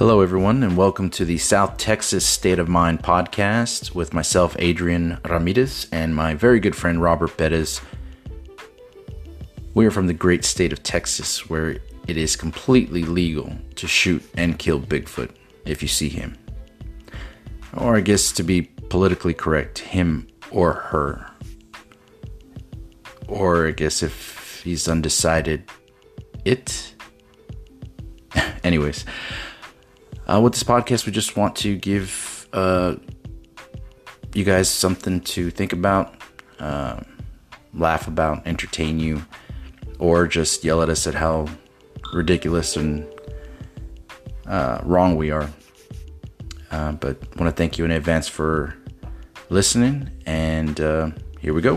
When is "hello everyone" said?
0.00-0.62